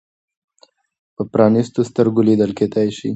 [1.15, 3.09] په پرانیستو سترګو لیدل کېدای شي.